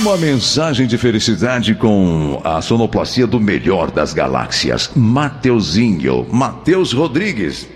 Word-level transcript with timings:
Uma 0.00 0.16
mensagem 0.16 0.86
de 0.86 0.96
felicidade 0.96 1.74
com 1.74 2.40
a 2.42 2.62
sonoplastia 2.62 3.26
do 3.26 3.38
melhor 3.38 3.90
das 3.90 4.14
galáxias, 4.14 4.90
Mateuzinho, 4.96 6.26
Mateus 6.32 6.94
Rodrigues. 6.94 7.68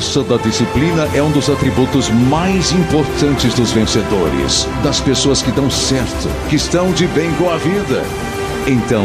Força 0.00 0.24
da 0.24 0.38
disciplina 0.38 1.06
é 1.12 1.22
um 1.22 1.30
dos 1.30 1.50
atributos 1.50 2.08
mais 2.08 2.72
importantes 2.72 3.52
dos 3.52 3.70
vencedores, 3.70 4.66
das 4.82 4.98
pessoas 4.98 5.42
que 5.42 5.52
dão 5.52 5.70
certo, 5.70 6.26
que 6.48 6.56
estão 6.56 6.90
de 6.92 7.06
bem 7.08 7.30
com 7.34 7.50
a 7.50 7.58
vida. 7.58 8.02
Então, 8.66 9.04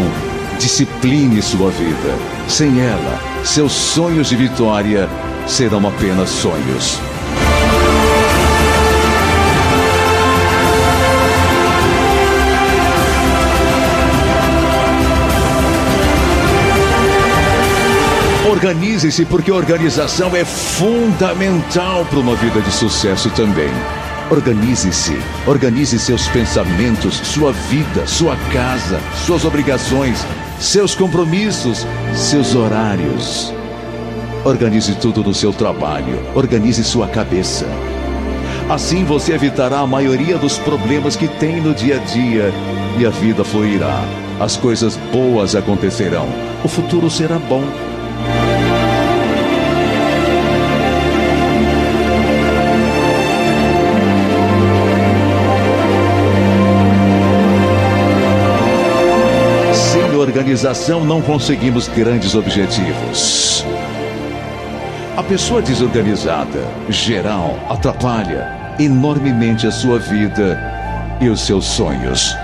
discipline 0.58 1.42
sua 1.42 1.70
vida. 1.72 2.18
Sem 2.48 2.80
ela, 2.80 3.20
seus 3.44 3.74
sonhos 3.74 4.30
de 4.30 4.38
vitória 4.38 5.10
serão 5.46 5.86
apenas 5.86 6.30
sonhos. 6.30 6.98
Organize-se, 18.56 19.26
porque 19.26 19.52
organização 19.52 20.34
é 20.34 20.46
fundamental 20.46 22.06
para 22.06 22.20
uma 22.20 22.38
vida 22.38 22.62
de 22.62 22.72
sucesso 22.72 23.30
também. 23.32 23.70
Organize-se, 24.32 25.20
organize 25.46 26.00
seus 26.00 26.26
pensamentos, 26.30 27.16
sua 27.18 27.52
vida, 27.52 28.08
sua 28.08 28.38
casa, 28.54 29.02
suas 29.26 29.44
obrigações, 29.44 30.26
seus 30.58 30.96
compromissos, 30.96 31.86
seus 32.14 32.56
horários. 32.56 33.54
Organize 34.46 34.96
tudo 34.96 35.22
no 35.22 35.34
seu 35.34 35.52
trabalho, 35.52 36.18
organize 36.34 36.82
sua 36.82 37.10
cabeça. 37.10 37.68
Assim 38.70 39.04
você 39.04 39.34
evitará 39.34 39.80
a 39.80 39.88
maioria 39.88 40.38
dos 40.38 40.58
problemas 40.58 41.18
que 41.18 41.28
tem 41.28 41.60
no 41.60 41.74
dia 41.74 41.98
a 41.98 42.00
dia 42.06 42.54
e 42.98 43.06
a 43.06 43.10
vida 43.10 43.44
fluirá. 43.44 44.02
As 44.40 44.56
coisas 44.56 44.96
boas 45.12 45.56
acontecerão. 45.58 46.30
O 46.64 46.70
futuro 46.70 47.10
será 47.10 47.38
bom. 47.38 47.85
Organização 60.36 61.06
não 61.06 61.22
conseguimos 61.22 61.88
grandes 61.88 62.36
objetivos. 62.36 63.66
A 65.16 65.24
pessoa 65.24 65.62
desorganizada, 65.62 66.68
geral, 66.90 67.58
atrapalha 67.70 68.76
enormemente 68.78 69.66
a 69.66 69.72
sua 69.72 69.98
vida 69.98 70.60
e 71.22 71.30
os 71.30 71.40
seus 71.40 71.64
sonhos. 71.64 72.36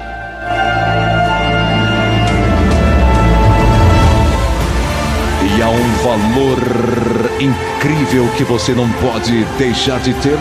E 5.44 5.62
há 5.62 5.70
um 5.70 5.92
valor 6.02 6.60
incrível 7.42 8.26
que 8.38 8.46
você 8.46 8.74
não 8.74 8.90
pode 8.94 9.44
deixar 9.58 10.00
de 10.00 10.14
tê-lo: 10.14 10.40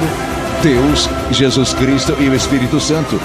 Deus, 0.63 1.11
Jesus 1.33 1.75
Cristo 1.75 2.17
e 2.21 2.29
o 2.29 2.35
Espírito 2.35 2.79
Santo. 2.79 3.21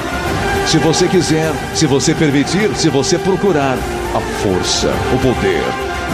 Se 0.65 0.79
você 0.79 1.07
quiser, 1.07 1.53
se 1.75 1.85
você 1.85 2.13
permitir, 2.13 2.75
se 2.75 2.89
você 2.89 3.19
procurar, 3.19 3.77
a 4.15 4.19
força, 4.41 4.89
o 5.13 5.19
poder 5.19 5.63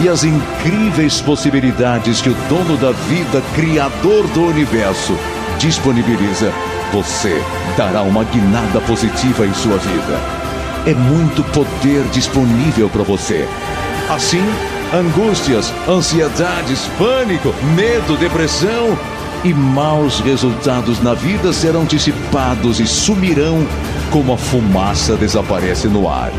e 0.02 0.08
as 0.08 0.24
incríveis 0.24 1.20
possibilidades 1.20 2.20
que 2.20 2.28
o 2.28 2.34
dono 2.48 2.76
da 2.76 2.92
vida, 2.92 3.42
criador 3.54 4.26
do 4.28 4.46
universo, 4.46 5.16
disponibiliza, 5.58 6.52
você 6.92 7.42
dará 7.76 8.02
uma 8.02 8.24
guinada 8.24 8.80
positiva 8.82 9.46
em 9.46 9.54
sua 9.54 9.78
vida. 9.78 10.20
É 10.86 10.94
muito 10.94 11.42
poder 11.44 12.02
disponível 12.12 12.90
para 12.90 13.02
você. 13.02 13.48
Assim, 14.10 14.44
angústias, 14.92 15.72
ansiedades, 15.88 16.88
pânico, 16.98 17.54
medo, 17.74 18.16
depressão 18.18 18.98
e 19.44 19.54
maus 19.54 20.20
resultados 20.20 21.00
na 21.02 21.14
vida 21.14 21.52
serão 21.52 21.84
dissipados 21.84 22.80
e 22.80 22.86
sumirão 22.86 23.66
como 24.12 24.34
a 24.34 24.36
fumaça 24.36 25.16
desaparece 25.16 25.88
no 25.88 26.06
ar. 26.06 26.30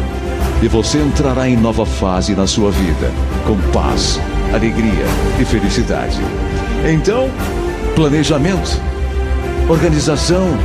E 0.62 0.68
você 0.68 1.00
entrará 1.00 1.50
em 1.50 1.58
nova 1.58 1.86
fase 1.86 2.36
na 2.36 2.46
sua 2.46 2.70
vida, 2.72 3.12
com 3.48 3.58
paz, 3.72 4.20
alegria 4.54 5.06
e 5.42 5.44
felicidade. 5.44 6.20
Então, 6.88 7.30
planejamento, 7.96 8.80
organização, 9.68 10.56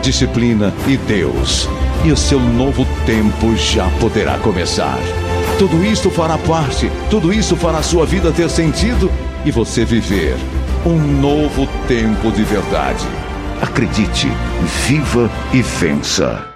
disciplina 0.00 0.72
e 0.86 0.96
Deus. 0.96 1.68
E 2.04 2.12
o 2.12 2.16
seu 2.16 2.38
novo 2.38 2.86
tempo 3.04 3.56
já 3.56 3.88
poderá 4.00 4.38
começar. 4.38 4.98
Tudo 5.58 5.84
isso 5.84 6.10
fará 6.10 6.38
parte, 6.38 6.90
tudo 7.10 7.32
isso 7.32 7.56
fará 7.56 7.82
sua 7.82 8.06
vida 8.06 8.30
ter 8.30 8.48
sentido 8.48 9.10
e 9.44 9.50
você 9.50 9.84
viver 9.84 10.36
um 10.84 10.96
novo 11.20 11.66
tempo 11.88 12.30
de 12.30 12.44
verdade. 12.44 13.25
Acredite, 13.60 14.28
viva 14.86 15.30
e 15.52 15.62
vença. 15.62 16.46